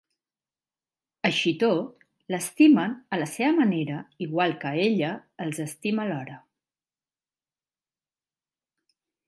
Així 1.29 1.51
i 1.51 1.57
tot, 1.63 2.07
l'estimen 2.35 2.95
a 3.17 3.19
la 3.23 3.27
seva 3.33 3.51
manera 3.59 3.99
igual 4.27 4.57
que 4.65 4.71
ella 4.87 5.13
els 5.47 5.63
estima 5.67 6.03
alhora. 6.07 6.41